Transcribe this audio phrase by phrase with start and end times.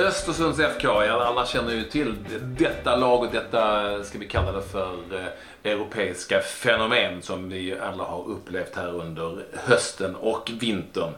[0.00, 4.62] Östersunds FK, ja, alla känner ju till detta lag och detta, ska vi kalla det
[4.62, 11.12] för, eh, europeiska fenomen som vi alla har upplevt här under hösten och vintern.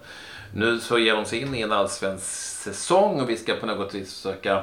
[0.55, 2.27] Nu så ger de sig in i en allsvensk
[2.65, 4.63] säsong och vi ska på något vis försöka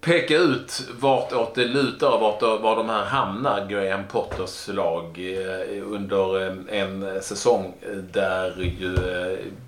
[0.00, 5.82] peka ut vartåt det lutar och vart, var de här hamnar, Graham Potters lag, eh,
[5.92, 7.74] under eh, en säsong
[8.12, 8.96] där ju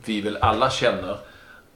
[0.05, 1.17] vi väl alla känner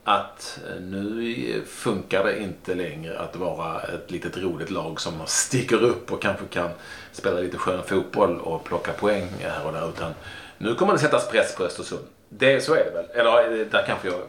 [0.08, 6.12] att nu funkar det inte längre att vara ett litet roligt lag som sticker upp
[6.12, 6.70] och kanske kan
[7.12, 9.88] spela lite skön fotboll och plocka poäng här och där.
[9.88, 10.14] Utan
[10.58, 12.04] nu kommer det sättas press på Östersund.
[12.28, 13.06] Det, så är det väl?
[13.14, 14.20] Eller där kanske jag...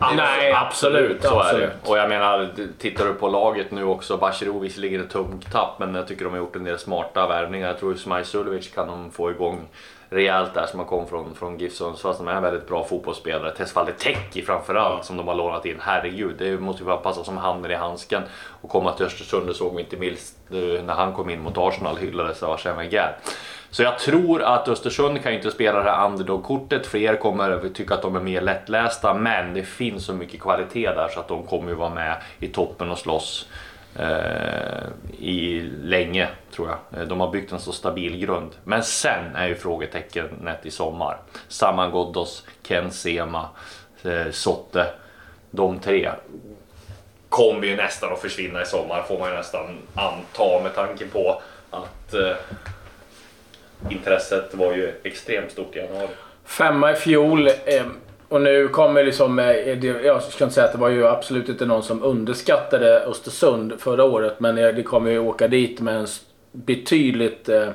[0.00, 1.22] Ja, nej, absolut.
[1.22, 1.62] Så absolut.
[1.62, 1.90] är det.
[1.90, 4.16] Och jag menar, tittar du på laget nu också.
[4.16, 7.68] Bachirou visserligen ett tungt tapp, men jag tycker de har gjort en del smarta värvningar.
[7.68, 9.68] Jag tror Smaj Sulevic kan de få igång
[10.10, 13.50] rejält där som har kommit från, från GIF Sundsvall som är en väldigt bra fotbollsspelare.
[13.50, 15.76] Tesfaye Teki framförallt som de har lånat in.
[15.80, 18.22] Herregud, det måste ju bara passa som handen i handsken.
[18.60, 20.36] Och komma till Östersund, det såg vi inte minst
[20.84, 23.16] när han kom in mot Arsenal hyllades av Arsène Wenger.
[23.70, 26.86] Så jag tror att Östersund kan inte spela det här underdog-kortet.
[26.86, 31.08] Fler kommer tycka att de är mer lättlästa, men det finns så mycket kvalitet där
[31.08, 33.67] så att de kommer ju vara med i toppen och slåss eh,
[33.98, 34.86] Eh,
[35.18, 37.00] i länge, tror jag.
[37.00, 38.50] Eh, de har byggt en så stabil grund.
[38.64, 41.18] Men sen är ju frågetecknet i sommar.
[41.48, 43.48] Saman Ghoddos, Ken Sema,
[44.02, 44.86] eh, Sotte.
[45.50, 46.10] De tre
[47.28, 51.42] kommer ju nästan att försvinna i sommar, får man ju nästan anta med tanke på
[51.70, 52.36] att eh,
[53.90, 56.08] intresset var ju extremt stort i januari.
[56.44, 57.48] Femma i fjol.
[57.48, 57.86] Eh,
[58.28, 61.66] och nu kommer liksom, eh, jag ska inte säga att det var ju absolut inte
[61.66, 64.40] någon som underskattade Östersund förra året.
[64.40, 66.06] Men eh, det kommer ju åka dit med en
[66.52, 67.48] betydligt...
[67.48, 67.68] Eh,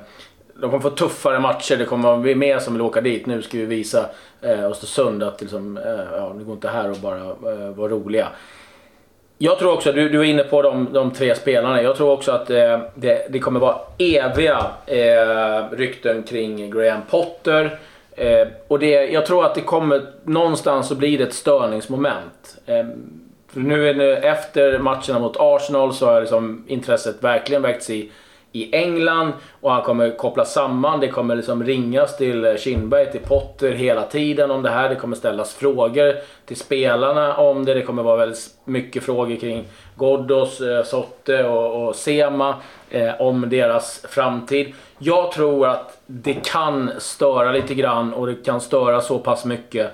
[0.55, 1.77] de kommer få tuffare matcher.
[1.77, 3.25] Det kommer vara mer som vill åka dit.
[3.25, 4.05] Nu ska vi visa
[4.41, 5.79] Östersund att liksom,
[6.11, 7.33] ja, det går inte här och bara
[7.73, 8.27] vara roliga.
[9.37, 11.81] Jag tror också, du, du är inne på de, de tre spelarna.
[11.81, 17.79] Jag tror också att eh, det, det, kommer vara eviga eh, rykten kring Graham Potter.
[18.15, 22.57] Eh, och det, jag tror att det kommer, någonstans så blir det ett störningsmoment.
[22.65, 22.85] Eh,
[23.53, 28.11] för nu är det, efter matcherna mot Arsenal så har liksom intresset verkligen väckts i
[28.55, 30.99] i England och han kommer koppla samman.
[30.99, 34.89] Det kommer liksom ringas till Kindberg, till Potter hela tiden om det här.
[34.89, 36.15] Det kommer ställas frågor
[36.45, 37.73] till spelarna om det.
[37.73, 39.65] Det kommer vara väldigt mycket frågor kring
[39.97, 42.55] Ghoddos, eh, Sotte och, och Sema
[42.89, 44.73] eh, om deras framtid.
[44.97, 49.91] Jag tror att det kan störa lite grann och det kan störa så pass mycket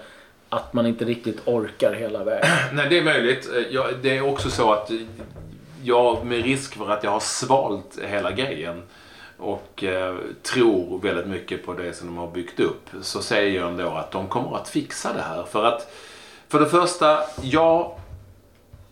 [0.49, 2.49] att man inte riktigt orkar hela vägen.
[2.73, 3.49] Nej, det är möjligt.
[3.55, 4.97] Eh, ja, det är också så att eh,
[5.83, 8.83] jag med risk för att jag har svalt hela grejen
[9.37, 13.69] och eh, tror väldigt mycket på det som de har byggt upp så säger jag
[13.69, 15.43] ändå att de kommer att fixa det här.
[15.43, 15.93] För att
[16.47, 17.97] för det första, ja,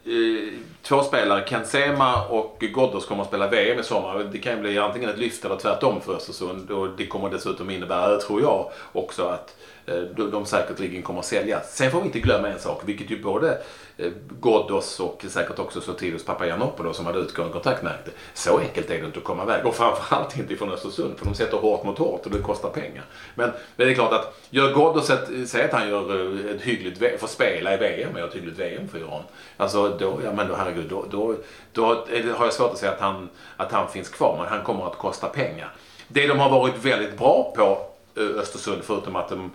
[0.07, 4.29] Eh, två spelare, Kent Sema och Ghoddos kommer att spela VM i sommar.
[4.31, 7.69] Det kan ju bli antingen ett lyft eller tvärtom för Östersund och det kommer dessutom
[7.69, 10.01] innebära, tror jag, också att eh,
[10.31, 11.75] de säkerligen kommer att säljas.
[11.75, 13.57] Sen får vi inte glömma en sak, vilket ju både
[13.97, 18.11] eh, Ghoddos och säkert också Sotirios Papagiannopoulos som hade utgående kontakt märkte.
[18.33, 21.35] Så enkelt är det inte att komma iväg och framförallt inte från Östersund för de
[21.35, 23.03] sätter hårt mot hårt och det kostar pengar.
[23.35, 27.27] Men det är klart att gör Ghoddos ett, säg att han gör ett hyggligt, får
[27.27, 29.23] spela i VM gör ett hyggligt VM för Iran.
[29.57, 31.35] Alltså då, ja men då herregud, då, då,
[31.73, 34.63] då det, har jag svårt att säga att han, att han finns kvar men han
[34.63, 35.71] kommer att kosta pengar.
[36.07, 37.85] Det de har varit väldigt bra på
[38.21, 39.51] eh, Östersund förutom att de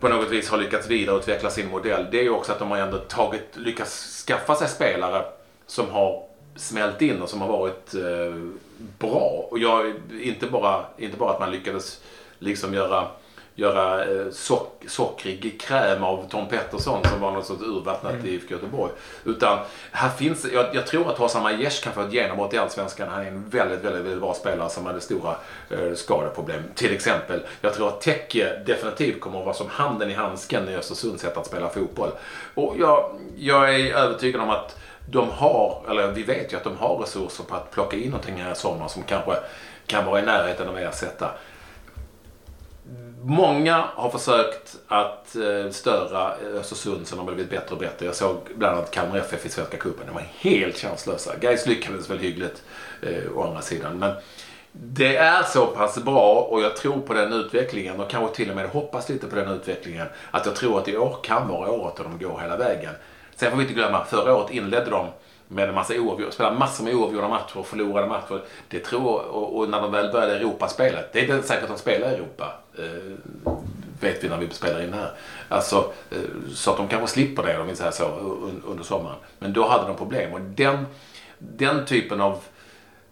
[0.00, 2.06] på något vis har lyckats vidareutveckla sin modell.
[2.10, 5.24] Det är ju också att de har ändå tagit, lyckats skaffa sig spelare
[5.66, 6.22] som har
[6.56, 8.34] smält in och som har varit eh,
[8.98, 9.46] bra.
[9.50, 12.00] Och jag, inte, bara, inte bara att man lyckades
[12.38, 13.06] liksom göra
[13.56, 18.26] göra eh, sock, sockrig kräm av Tom Pettersson som var något sorts urvattnat mm.
[18.26, 18.92] i IFK Göteborg.
[19.24, 19.58] Utan
[19.92, 23.08] här finns, jag, jag tror att Hossam Aiesh kan få ett genombrott i Allsvenskan.
[23.08, 25.36] Han är en väldigt, väldigt, väldigt bra spelare som hade stora
[25.70, 26.62] eh, skadeproblem.
[26.74, 30.76] Till exempel, jag tror att Tekke definitivt kommer att vara som handen i handsken i
[30.76, 32.10] Östersunds sätt att spela fotboll.
[32.54, 34.76] Och jag, jag är övertygad om att
[35.10, 38.34] de har, eller vi vet ju att de har resurser på att plocka in någonting
[38.36, 39.36] här i sommar som kanske
[39.86, 41.30] kan vara i närheten av att ersätta
[43.28, 48.06] Många har försökt att eh, störa Östersund som de har blivit bättre och bättre.
[48.06, 50.06] Jag såg bland annat Kalmar FF i Svenska cupen.
[50.06, 51.36] De var helt chanslösa.
[51.40, 52.62] Gais lyckades väl hyggligt
[53.02, 53.98] eh, å andra sidan.
[53.98, 54.14] Men
[54.72, 58.56] det är så pass bra och jag tror på den utvecklingen och kanske till och
[58.56, 60.06] med hoppas lite på den utvecklingen.
[60.30, 62.94] Att jag tror att i år kan vara året då de går hela vägen.
[63.36, 65.06] Sen får vi inte glömma, förra året inledde de
[65.48, 68.42] med en massa oavgjorda, spelade massor med oavgjorda matcher och förlorade matcher.
[68.68, 71.78] Det tror och, och när de väl började Europaspelet, det är inte säkert att de
[71.78, 72.52] spelar i Europa.
[72.78, 73.12] Eh,
[74.00, 75.10] vet vi när vi spelar in här.
[75.48, 76.18] Alltså, eh,
[76.54, 78.04] så att de kanske slipper det om vi säger så
[78.66, 79.16] under sommaren.
[79.38, 80.86] Men då hade de problem och den,
[81.38, 82.40] den typen av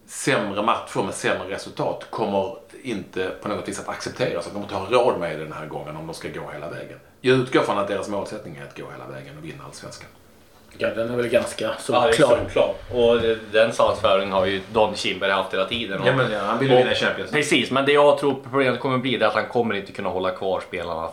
[0.06, 4.44] sämre matcher med sämre resultat kommer inte på något vis att accepteras.
[4.44, 6.70] De kommer inte ha råd med det den här gången om de ska gå hela
[6.70, 6.98] vägen.
[7.20, 10.08] Jag utgår från att deras målsättning är att gå hela vägen och vinna Allsvenskan.
[10.78, 12.12] Ja, den är väl ganska solklar.
[12.18, 12.74] Ja, solklar.
[12.92, 13.20] Och
[13.52, 16.02] den salsföringen har ju Don Kindberg haft hela tiden.
[16.06, 18.98] Ja, men, ja, han vill ju vinna Champions Precis, men det jag tror problemet kommer
[18.98, 21.08] bli är att han kommer inte kunna hålla kvar spelarna eh,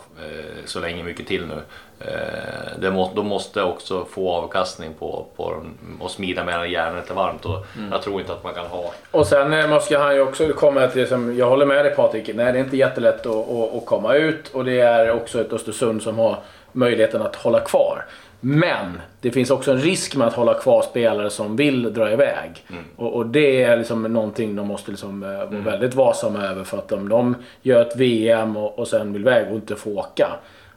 [0.64, 1.60] så länge mycket till nu.
[2.00, 7.10] Eh, det må, de måste också få avkastning på, på dem och smida medan järnet
[7.10, 7.44] är varmt.
[7.44, 7.92] Och mm.
[7.92, 8.92] Jag tror inte att man kan ha...
[9.10, 12.30] Och sen eh, måste han ju också komma till, som, jag håller med dig Patrik,
[12.34, 15.52] nej det är inte jättelätt att, att, att komma ut och det är också ett
[15.52, 16.36] Östersund som har
[16.72, 18.04] möjligheten att hålla kvar.
[18.44, 22.64] Men det finns också en risk med att hålla kvar spelare som vill dra iväg.
[22.70, 22.84] Mm.
[22.96, 25.64] Och, och, det är liksom någonting de måste liksom, eh, vara mm.
[25.64, 26.64] väldigt varsamma över.
[26.64, 29.90] För att om de gör ett VM och, och sen vill iväg och inte får
[29.90, 30.28] åka.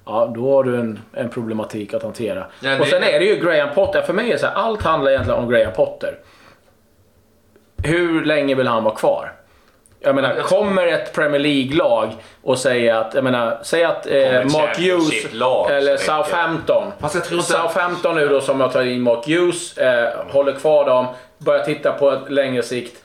[0.05, 2.45] Ja, då har du en, en problematik att hantera.
[2.63, 2.79] Ja.
[2.79, 4.01] Och sen är det ju Graham Potter.
[4.01, 6.17] För mig är så här, allt handlar egentligen om Graham Potter.
[7.83, 9.31] Hur länge vill han vara kvar?
[10.05, 12.09] Jag menar, jag kommer ett Premier League-lag
[12.41, 15.25] och säger att, jag menar, säg att eh, Mark Hughes
[15.69, 16.91] eller Southampton.
[17.41, 21.07] Southampton nu då som har tagit in Mark Hughes, eh, håller kvar dem,
[21.37, 23.01] börjar titta på ett längre sikt.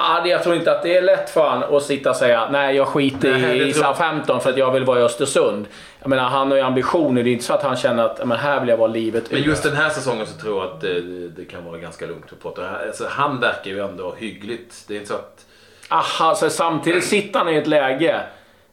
[0.00, 2.76] Ah, jag tror inte att det är lätt för honom att sitta och säga nej
[2.76, 5.66] jag skiter nej, i, i Southampton för att jag vill vara i Östersund.
[6.00, 7.22] Jag menar, han har ju ambitioner.
[7.22, 9.42] Det är inte så att han känner att men här vill jag vara livet Men
[9.42, 12.36] just den här säsongen så tror jag att det, det kan vara ganska lugnt för
[12.36, 12.86] Potter.
[12.86, 14.84] Alltså, han verkar ju ändå hyggligt.
[14.88, 15.44] Det är inte så att
[15.88, 18.22] aha, så samtidigt sitter han i ett läge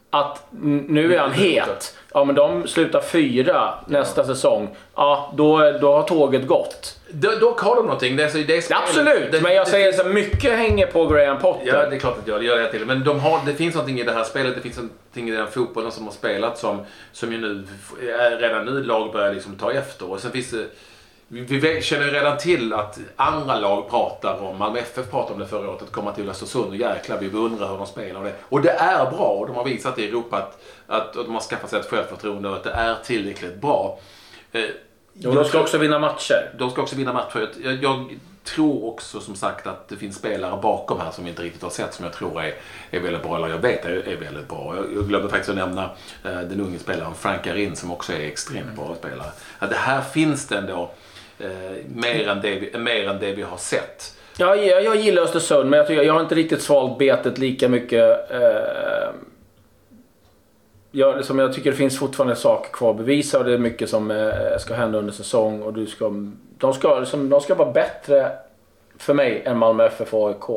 [0.09, 0.47] att
[0.87, 1.97] nu är han het.
[2.13, 4.27] Ja, men de slutar fyra nästa ja.
[4.27, 4.75] säsong.
[4.95, 6.99] Ja, då, då har tåget gått.
[7.39, 8.15] Dock har de någonting.
[8.15, 11.39] Det är, det är, Absolut, det, men jag det, säger så mycket hänger på Graham
[11.39, 11.67] Potter.
[11.67, 12.85] Ja, det är klart att jag gör det till.
[12.85, 15.47] Men de har, det finns någonting i det här spelet, det finns någonting i den
[15.47, 17.63] fotbollen som har spelat som, som ju nu,
[18.39, 20.11] redan nu lag börjar liksom ta efter.
[20.11, 20.65] Och sen finns det
[21.27, 25.69] vi känner redan till att andra lag pratar om, Malmö FF pratade om det förra
[25.69, 28.19] året, att komma till Östersund och jäklar vi beundrar hur de spelar.
[28.19, 31.33] Och det, och det är bra och de har visat i Europa att, att de
[31.33, 33.99] har skaffat sig ett självförtroende och att det är tillräckligt bra.
[34.51, 34.63] Eh,
[35.27, 36.55] och de ska också vinna matcher.
[36.57, 37.49] De ska också vinna matcher.
[37.63, 41.43] Jag, jag, tror också som sagt att det finns spelare bakom här som vi inte
[41.43, 42.53] riktigt har sett som jag tror är,
[42.91, 44.75] är väldigt bra, eller jag vet är, är väldigt bra.
[44.75, 45.83] Jag, jag glömde faktiskt att nämna
[46.23, 48.75] eh, den unge spelaren Frank Arin som också är extremt mm.
[48.75, 49.29] bra spelare.
[49.59, 50.91] Att det här finns det ändå
[51.39, 51.49] eh,
[51.95, 54.15] mer, än det vi, mer än det vi har sett.
[54.37, 57.69] Ja, jag, jag gillar Östersund, men jag, tycker, jag har inte riktigt svalt betet lika
[57.69, 58.31] mycket.
[58.31, 58.94] Eh,
[60.95, 63.89] jag, liksom, jag tycker det finns fortfarande saker kvar att bevisa och det är mycket
[63.89, 65.61] som eh, ska hända under säsong.
[65.61, 66.11] Och du ska,
[66.57, 68.31] de, ska, liksom, de ska vara bättre
[68.97, 70.49] för mig än Malmö FF och AIK.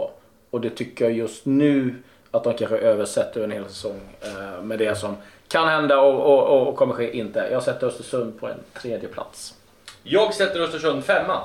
[0.51, 1.95] Och det tycker jag just nu
[2.31, 5.17] att de kanske översätter en hel säsong eh, med det som
[5.49, 7.49] kan hända och, och, och kommer ske inte.
[7.53, 9.55] Jag sätter Östersund på en tredje plats.
[10.03, 11.41] Jag sätter Östersund femma.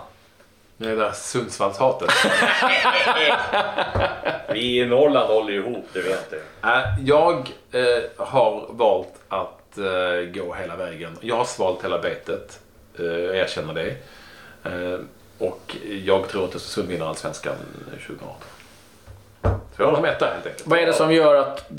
[0.78, 2.10] Det är det där Sundsvallshatet.
[4.54, 6.42] Vi i Norrland håller ihop, det vet du.
[7.06, 11.18] Jag eh, har valt att eh, gå hela vägen.
[11.22, 12.60] Jag har svalt hela betet.
[13.00, 13.96] Eh, jag erkänner det.
[14.64, 15.00] Eh,
[15.38, 17.56] och jag tror att Östersund vinner Allsvenskan
[18.08, 18.34] 2018.
[19.42, 20.68] Så jag håller som etta helt enkelt.
[20.68, 21.70] Vad är det som gör att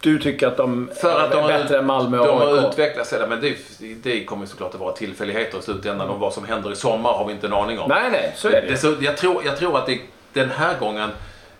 [0.00, 3.10] du tycker att de för att de är bättre än Malmö och De har utvecklats
[3.10, 3.56] sedan, men det,
[4.02, 6.08] det kommer såklart att vara tillfälligheter i slutändan.
[6.08, 7.88] Och vad som händer i sommar har vi inte en aning om.
[7.88, 8.68] Nej, nej, så är det.
[8.68, 10.00] det så, jag, tror, jag tror att det,
[10.32, 11.10] den här gången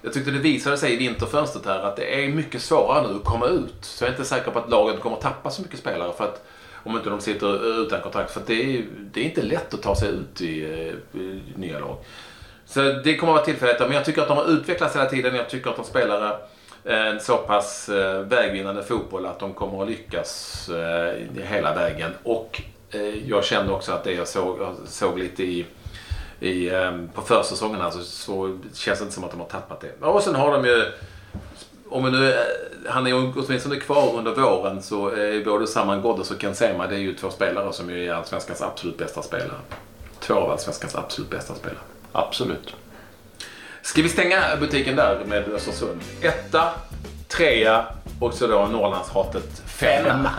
[0.07, 3.25] jag tyckte det visade sig i vinterfönstret här att det är mycket svårare nu att
[3.25, 3.75] komma ut.
[3.81, 6.25] Så jag är inte säker på att lagen kommer att tappa så mycket spelare för
[6.25, 6.47] att
[6.85, 8.31] om inte de sitter utan kontrakt.
[8.31, 11.79] För det är, det är inte lätt att ta sig ut i, eh, i nya
[11.79, 11.97] lag.
[12.67, 13.87] Så det kommer att vara tillfälligheter.
[13.87, 15.35] Men jag tycker att de har utvecklats hela tiden.
[15.35, 16.39] Jag tycker att de spelar
[16.85, 20.71] eh, en så pass eh, vägvinnande fotboll att de kommer att lyckas
[21.43, 22.11] hela vägen.
[22.23, 22.63] Och
[23.27, 25.67] jag kände också att det jag såg, jag såg lite i,
[26.41, 26.71] i,
[27.15, 30.07] på försäsongen här så, känns det inte som att de har tappat det.
[30.07, 30.85] Och sen har de ju
[31.89, 32.35] om nu,
[32.87, 36.95] han är åtminstone kvar under våren så är både Saman Ghoddos och Ken Sema det
[36.95, 39.59] är ju två spelare som är Allsvenskans absolut bästa spelare.
[40.21, 41.81] Två av Allsvenskans absolut bästa spelare.
[42.13, 42.75] Absolut.
[43.83, 46.01] Ska vi stänga butiken där med Östersund?
[46.21, 46.71] Etta,
[47.29, 47.87] trea
[48.21, 50.31] och så då Norrlandshatet femma.